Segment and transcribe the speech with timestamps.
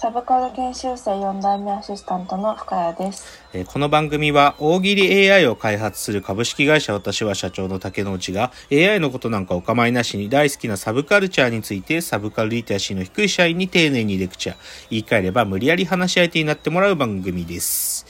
[0.00, 3.42] サブカル研修生4代目アシスタントの深谷です。
[3.52, 14.56] えーこの番組は大喜利 AI を開発する株式会社私は社長の竹之内が AI のことなんかお構いなしに大好きなサブカルチャーについてサブカルリテラシーの低い社員に丁寧にレクチャー
[14.90, 18.06] 言い換えれば無理やり話し相手になってもらう番組です。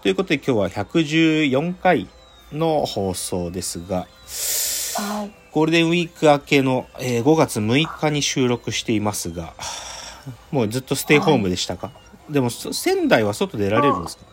[0.00, 2.08] ということで今日は114回
[2.52, 4.06] の放送ですが
[4.96, 5.34] はい。
[5.52, 9.52] ゴールデンウィーク明けの、えー5月6日に収録していますが
[10.50, 11.90] もうずっとステイホームでしたか、
[12.28, 14.24] でもそ仙台は外出られるんですか？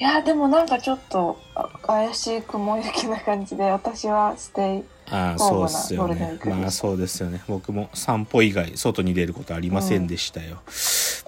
[0.00, 4.84] いや、でもなんかちょっとあ怪しい雲行きな感じで、私はステイ。
[5.10, 6.54] ああホームなそうっすよねゴールデンウィークで。
[6.54, 7.42] すまあそうですよね。
[7.48, 10.62] 僕も散歩以外外に出ることありませんでしたよ、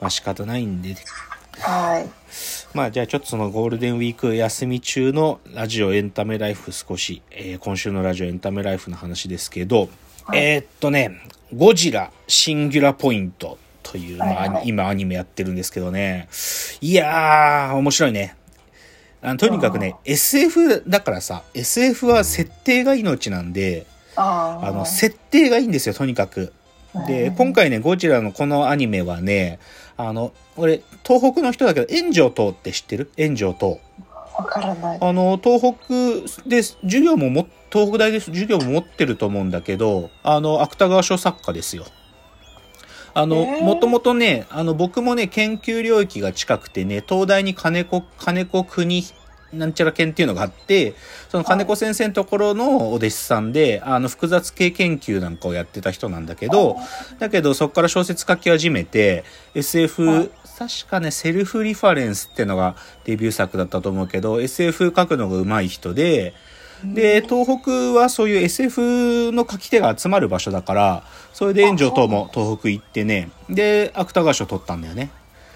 [0.01, 0.95] まあ仕方ないんで。
[1.59, 2.09] はい。
[2.73, 9.89] まあじゃあちょっとそのゴールデンウィーク休み中のラジオエンタメライフ少し、えー今週のラジオエンタメライフの話ですけど、
[10.27, 10.39] はい。
[10.39, 11.21] えーっとね
[11.55, 14.69] ゴジラシンギュラポイントという、まあはいはい。
[14.69, 16.29] 今アニメやってるんですけどね。
[16.81, 18.37] いやー面白いね。
[19.23, 26.53] あのとにかくね SF だからさ SF は設定が命なんで、あの、設定がいいんですよ、とにかく。
[27.07, 29.59] で、今回ね、ゴジラのこのアニメはね、
[29.97, 33.11] あの、俺、東北の人だけど、炎上島って知ってる？
[33.19, 33.79] 炎上島。
[34.41, 34.99] わからない。
[35.01, 41.85] あの、東北で、授業もも、東北大で授業も持ってると思うんだけど、あの、芥川賞作家ですよ。
[43.13, 43.65] あの、えー？
[43.65, 49.05] もともとね、あの、僕もね、研究領域が近くてね、東大に金子、金子国、
[49.53, 50.95] なんちゃら研っていうのがあって、
[51.29, 56.77] その金子先生のところのお弟子さんで、あの、複雑系研究なんかをやってた人なんだけど、
[57.19, 66.35] だけどそこから小説書き始めて、SF、はい確かね、セルフリファレンスってのがデビュー作だったと思うけど、SF 書くのが上手い人で、
[66.85, 71.03] で、東北はそういう SF の書き手が集まる場所だから、
[71.33, 75.11] それで炎上等も東北行ってね、で、芥川賞取ったんだよね。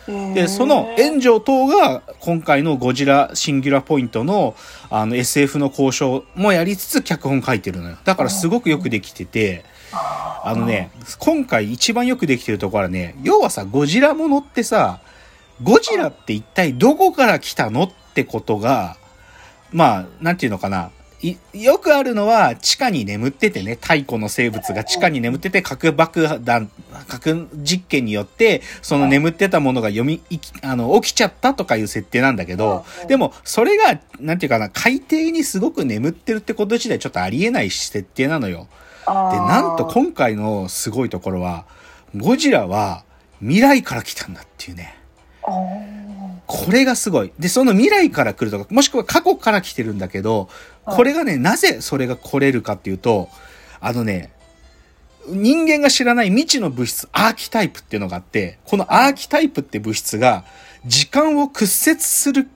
[0.07, 4.55] で、その炎上等が今回のゴジラシンギュラポイントの
[4.91, 7.97] あの SF の交渉もやりつつ脚本書いてるのよ。
[8.05, 15.01] だからすごくよくできてて、あのね、今回一番よくできてるところはね、要はさ、ゴジラものってさ、
[15.63, 18.97] ゴジラって一体どこから来たのってことが、
[19.73, 20.91] まあ、なんていうのかな。
[21.25, 26.71] いよくあるのは地下に眠っててね、太古の生物が地下に眠ってて核爆弾、
[27.09, 38.69] 核実験によって、その眠ってたものが読み、いきあの、起きちゃったとかいう設定なんだけど、でも、それが、なんていうかな、海底にすごく眠ってるってこと自体ちょっとありえない設定なのよ。
[39.07, 41.65] で、なんと今回のすごいところは、
[42.15, 43.03] ゴジラは
[43.41, 45.04] 未来から来たんだっていうね。
[45.45, 47.33] これがすごい。
[47.39, 50.49] で、その未来から来るとか、もしくは過去から来てるんだけど、
[50.85, 53.29] これがね、なぜそれが来れるかっていうと、
[53.81, 54.31] あのね、
[55.29, 60.45] 人間が知らない未知の物質、アーキタイプっていうのがあって、このアーキタイプって物質が、
[60.87, 62.47] 時間を屈折する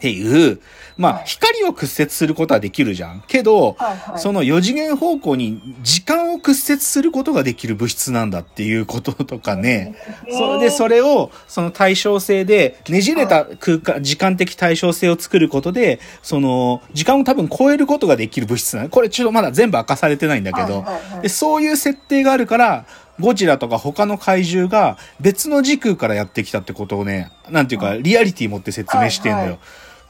[0.00, 0.60] っていう、
[0.96, 3.22] まあ、はい光を屈折することはできるじゃん。
[3.26, 4.18] けど、はいはい。
[4.18, 9.94] その4次元方向に時間を屈折することができる物質なんだっていうこととかね。
[10.30, 18.88] それで、それを、その対称性で、ねじれた空間、時間的対称性を作ることで、その、時間を多分超えることができる物質なの。
[18.88, 22.86] これちょっとまだ全部明かされてないんだけど、はいはいはいで、そういう設定があるから、
[23.20, 29.42] ゴジラとか他の怪獣が別の時空からやってきたってことをね、なんていうか、リアリティ持って説明してんのよ。
[29.42, 29.58] はいはい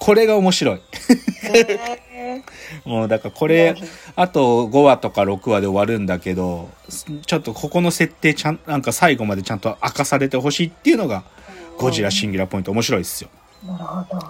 [0.00, 0.80] これが面白い。
[1.52, 2.42] え
[2.84, 3.76] もうだからこれ、
[4.16, 6.70] あと5話とか6話で終わるんだけど、
[7.26, 11.22] ちょっとここの設定ちゃん、なんか最後までちゃんと明かされてほしいっていうのが、
[11.76, 13.30] ゴジラシンギュラポイント面白いですよ。
[13.64, 14.26] ーなるほど。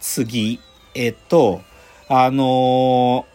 [0.00, 0.60] 次、
[0.94, 1.62] えっと、
[2.08, 3.29] あのー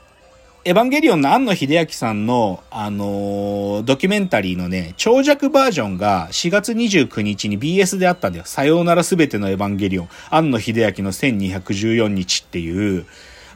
[0.68, 8.46] エヴァンゲリオンの庵野秀明さんの、あのードキュメンタリーのね、長尺バージョンが4月29日に BS であったんだよ。
[8.46, 10.10] さようならすべてのエヴァンゲリオン。
[10.32, 13.06] 庵野秀明の1214日っていう、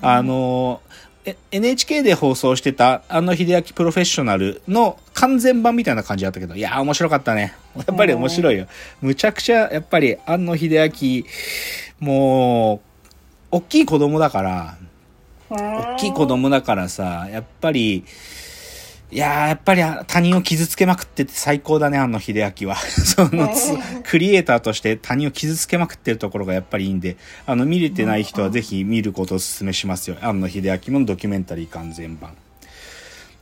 [0.04, 7.56] あのー NHK で放送してた庵野秀明プロフェッショナルの完全版みたいな感じだったけど、いやー面白かったね。
[7.76, 8.68] やっぱり面白いよ。
[9.02, 11.26] むちゃくちゃ、やっぱり庵野秀
[12.00, 12.82] 明、も
[13.52, 14.78] う、大きい子供だから、
[15.50, 18.06] 大きい子供だからさ、やっぱり、
[19.12, 22.76] いやー、やっぱり他人を傷つけまくってて最高だね、庵野秀明は。
[22.86, 23.72] そのつ、
[24.04, 27.18] クリエイターとして他人を傷つけまくってるところがやっぱりいいんで、
[27.48, 30.18] あの、見れてない人はぜひ見ることをお勧めしますよ。
[30.22, 32.34] 庵野秀明のドキュメンタリー完全版。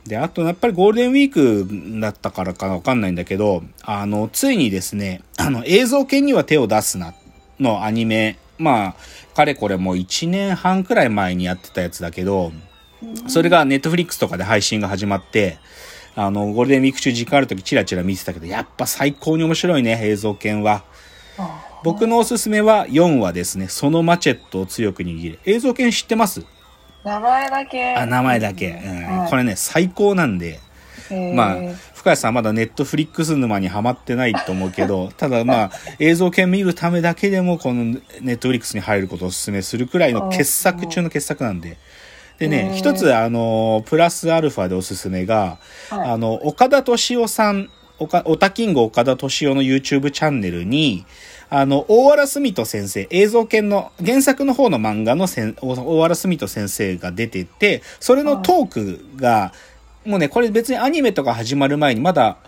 [0.06, 7.12] で、あとやっぱりゴールデンウィークだったからかわかんないんだけど、あの、ついにですね、あの、映像系には手を出すな
[7.60, 12.52] のアニメ、まあ、かれこれもう1年半くらい前にやってたやつだけど、
[13.28, 15.58] それがネットフリックスとかで配信が始まって、
[16.16, 20.82] あの、ゴールデンウィーク中時間ある時チラチラ見てたけど、やっぱ最高に面白いね、映像系は。
[21.38, 23.68] あ僕のおすすめは4話ですね。
[23.68, 25.38] そのマチェットを強く握る。
[25.44, 26.42] 映像系知ってます？
[27.04, 27.94] 名前だけ。
[27.94, 28.70] あ、名前だけ。
[28.70, 30.58] うんはいこれね、最高なんで。
[31.14, 31.56] まあ、
[31.94, 37.84] 深谷さんまだネットフリックス沼にはまってないと思うけど、 ただまあ、映像系見るためだけでも、この
[38.20, 41.76] ネットフリックスに入ることをお勧めするくらいの傑作中の傑作なんで。
[42.38, 42.76] でへね、ー。
[42.76, 45.58] 一つ、あの、プラスアルファでおすすめが、
[45.90, 46.10] はい。
[46.10, 51.04] あの、岡田敏夫さん、おかオタキング岡田敏夫の YouTube チャンネルに、
[51.50, 59.52] あの、大原澄人先生、映像系の、原作の方の漫画のせん大大原澄人先生が出てて、それのトークが、
[60.08, 62.38] もうね、これ別にアニメとか始まる前に、まだ、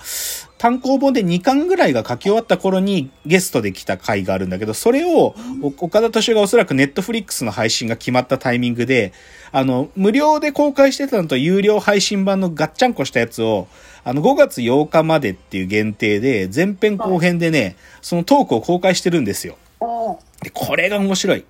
[0.57, 9.13] 単行本で2巻ぐらいが書き終わった頃にゲストで来た回があるんだけど、それを、お岡田敏夫がおそらくネットフリックスの配信が決まったタイミングで、
[9.53, 13.69] あの、無料で公開してたのと有料配信版のガッチャンコしたやつを、
[14.05, 19.59] あの、5月8日までっていう限定で、前編後編でね、そのトークを公開してるんですよ。
[20.43, 21.45] で、これが面白い。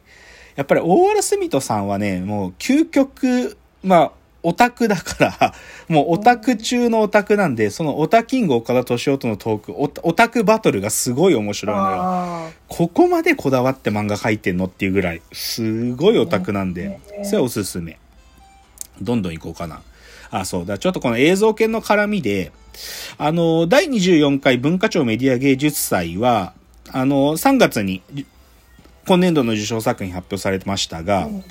[0.57, 5.55] やっぱり大原澄人さんはね、もう究極、まあ、オタクだから、
[5.89, 11.89] もうオタク中のオタクなんで、そのオタキング岡田敏夫とのトーク、オタオタクバトルがすごい面白いのよ。
[11.91, 17.99] あここまでこだわって漫画描いてんのっていうぐらい、すごいオタクなんで、それはおすすめ。
[19.03, 19.83] どんどん行こうかな。
[20.31, 20.79] あ、そうだ。
[20.79, 22.53] ちょっとこの映像系の絡みで、
[23.19, 26.55] あの、第24回文化庁メディア芸術祭は、
[26.93, 28.03] あの、3月に、
[29.07, 31.45] 今年度の受賞作品発表されてましたが、うん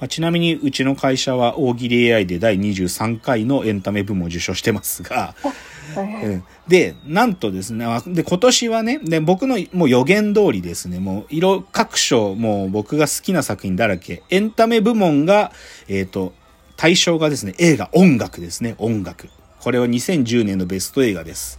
[0.00, 15.52] まあちなみにうちの会社は大喜利 AI で第23回のエンタメ部門を受賞してますが、うんで、なんとですね、あで、今年はね、で、僕のもう予言通りですね、もう色、各賞、もう僕が好きな作品だらけ、エンタメ部門が、
[15.88, 16.32] えっ、と、
[16.76, 19.28] 対象がですね、映画、音楽ですね、音楽。
[19.60, 21.58] これは2010年のベスト映画です。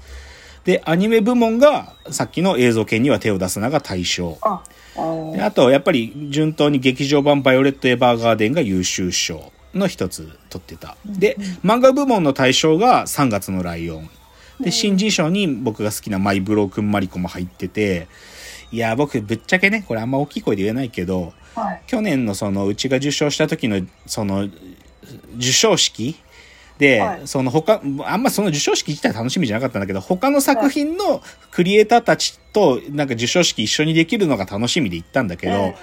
[0.66, 4.38] で、アニメ部門が、さっきの映像系には手を出すなが対象。
[4.98, 10.98] あ、と、やっぱり順当に劇場版バイオレット・エヴァーガーデンが優秀賞の一つ取ってた。
[11.06, 14.10] で、漫画部門の対象が3月のライオン。
[14.60, 18.08] で、新人賞に僕が好きなマイ・ブロークン・マリコも入ってて、
[18.72, 21.82] いや、僕ぶっちゃけね、これあんま大きい声で言えないけど、はい。
[21.88, 24.48] 去年のそのうちが受賞した時のその
[25.36, 26.16] 授賞式
[26.78, 31.22] で、はいその他、あんまその授賞式自体楽しみじゃなかったんだけど、他の作品の
[31.52, 35.75] クリエイターたちとなんか授賞式一緒にできるのが楽しみで行ったんだけど、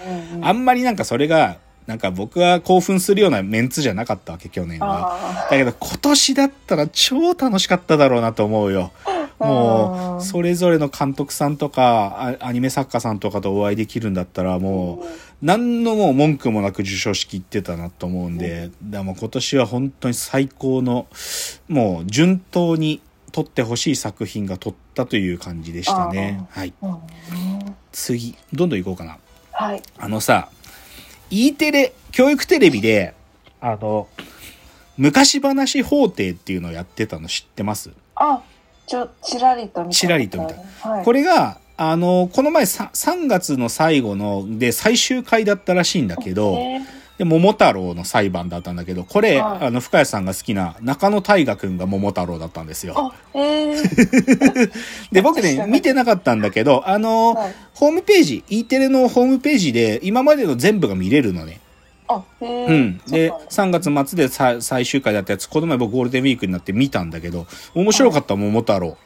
[0.42, 5.46] あんまりなんかそれが、なんか僕は興奮するようなメンツじゃなかったわけ、去年は。
[5.46, 8.90] あだけど今年だったら超楽しかっただろうなと思うよ。
[9.38, 15.06] もうそれぞれの監督さんとか、あアニメ作家さんとかとお会いできるんだったら、もう、
[15.42, 21.06] 何のもう文句もなく授賞式行ってたなと思うんで、だからもう今年は本当に最高の、
[21.68, 23.00] もう順当に
[23.34, 26.46] 撮ってほしい作品が撮ったという感じでしたね。
[26.50, 26.72] はい。
[26.80, 26.98] ーうん
[27.90, 29.18] 次、どんどん行こうかな。
[29.50, 29.82] はい。
[29.98, 30.50] あのさ、
[31.30, 33.12] E テレ、教育テレビで、
[33.60, 34.06] あの、
[34.96, 37.90] 昔話法廷っていうのをやってたの知ってます？
[38.14, 38.40] あ、
[38.86, 39.98] ちょ、ちらりと見た。
[39.98, 41.04] ちらりと見たはい。
[41.04, 52.94] これが、あの、この前 3, 3月の最後ので最終回だったらしいんだけど、えーで、桃太郎の裁判だったんだけど、これ、はいあの、深谷さんが好きな中野大河くんが桃太郎だったんですよ。
[52.96, 54.70] あ、えー、
[55.12, 61.60] で、僕ね、見てなかったんだけど、あの、はいホームページ、E テレのホームページで今までの全部が見れるのね。
[62.06, 62.98] あ、えー、うん。
[63.08, 68.96] で、そうなんだ3月末でさ最終回だったやつ、この前僕ゴールデンウィークになって見たんだけど、面白かった、桃太郎。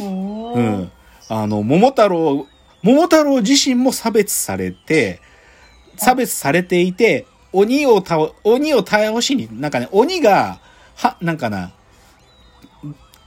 [0.00, 0.90] うん。
[1.28, 2.46] あの、桃太郎、
[2.82, 5.20] 桃太郎自身も差別されて、
[5.96, 7.26] 差別されていて、
[7.58, 10.60] 鬼を倒、鬼を倒しに、なんかね、鬼が、
[10.94, 11.72] は、なんかな、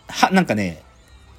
[0.07, 0.83] は、なんかね、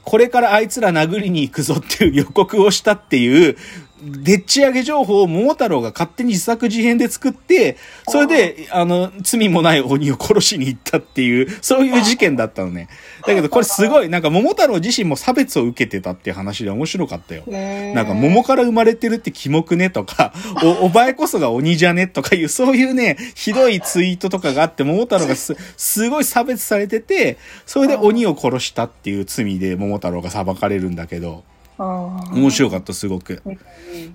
[0.04, 3.56] これからあいつら殴りに行くぞっていう予告をしたっていう、
[4.02, 7.76] でっち上げ情報を桃太郎が勝手に自作自演で作って、
[8.08, 12.88] それで、あの、罪もない鬼を殺しに行ったっていう、そういう事件だったのね。
[13.26, 17.44] だけどこれすごい、なんか桃太郎自身も差別を受けてたっていう話で面白かったよ。
[17.46, 20.32] なんか桃から生まれてるってキモくねとか、
[20.64, 31.44] お、お前こそが鬼じゃねとかいう、そういうね、ひどいツイートとかがあって、桃太郎がす、すごい差別されてて、それで鬼を殺したっていう罪で桃太郎が裁かれるんだけど、
[32.32, 33.42] 面白かった、すごく。
[33.44, 33.58] うん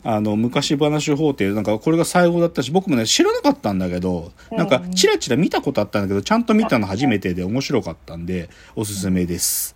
[0.03, 9.75] あの、昔話法廷、なんかこれが最後だったし、僕もね、知らなかったんだけど、なんか、チラチラ見たことあったんだけど、ちゃんと見たの初めてで面白かったんで、おすすめです。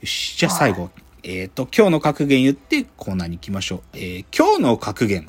[0.00, 0.90] よし、じゃあ最後。
[1.22, 3.80] えっ、と、今日の格言言ってコーナーに行きましょう。
[3.94, 5.28] えー今日の格言。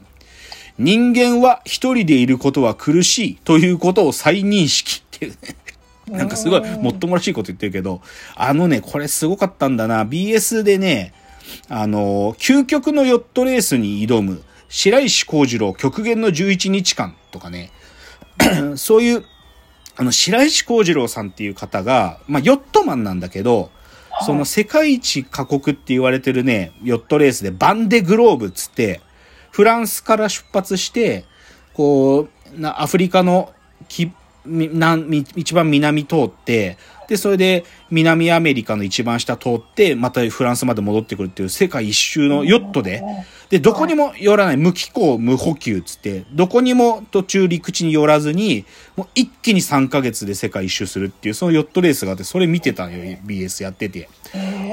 [0.77, 5.55] 人間は一人でいることは苦しいということを再認識っていうね。
[6.07, 8.01] なんかすごいもっともらしいこと言ってるけど、
[8.35, 10.05] あのね、これすごかったんだな。
[10.05, 11.13] BS でね、
[11.67, 17.71] あの、究極のヨットレースに挑む白石幸次郎極限の11日間とかね、
[18.75, 19.25] そういう、
[19.97, 23.71] あの、白石幸次郎さんっていう方が、まあ、ヨットマンなんだけど、
[24.21, 29.01] その世界一過酷って言われてるね、ヨットレースでバンデグローブっつって、
[29.51, 31.25] フランスから出発して、
[31.73, 33.53] こう、なアフリカの
[33.87, 34.11] き
[34.45, 36.77] みなんみ一番南通って、
[37.07, 43.03] で、それで南アメリカの一番下通って、またフランスまで戻ってくるっていう世界一周のヨットで、
[43.49, 48.63] で、どこにも寄らない、無気候、無補給っつって、どこにも途中陸地に寄らずに、
[48.95, 54.07] もう一気に3ヶ月で世界一周するっていう、そのヨットレースがあって、それ見てたのよ、BS やってて。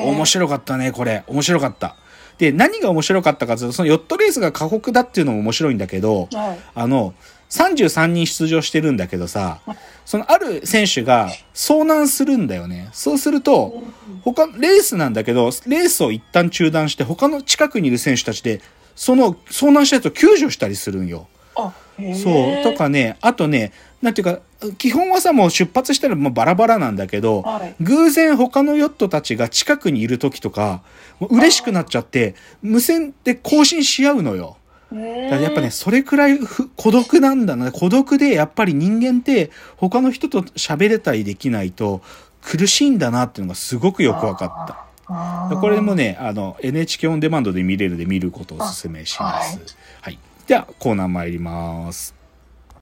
[0.04, 1.24] 面白かったね、これ。
[1.26, 1.96] 面白かった。
[2.38, 6.58] で、何が面白かったかというと、そのヨットレースが過酷だっていうのも面白いんだけど、はい。
[6.74, 7.14] あの、
[7.50, 9.60] 33人出場してるんだけどさ、
[10.04, 12.88] そのある選手が遭難するんだよね。
[12.92, 13.82] そうすると、
[14.22, 18.60] 他、レースなんだけど、レースを一旦中断して、他の近くにいる選手たちで、
[18.94, 21.28] その遭難したやつを救助したりするんよ。
[22.14, 22.62] そう。
[22.62, 23.72] とかね、あとね、
[24.02, 24.40] なんていうか、
[24.78, 30.82] 基本はさ、もう出発したらもうバラバラなんだけど、はい偶然他のヨットたちが近くにいる時とか、
[31.20, 34.56] 嬉しくなっちゃって、無線で更新し合うのよ。
[34.90, 37.72] だからやっぱね、それくらいふ孤独なんだな。
[37.72, 42.02] 孤独でやっぱり人間って他の人と喋れたりできないと
[42.40, 44.86] 苦しいんだなっていうのがすごくよくわかった。
[45.56, 49.58] これもね、あの、NHK オンデマンドで見れるで見ることをお勧めします。
[50.02, 50.18] あはい。
[50.46, 52.14] では、コーナー参ります。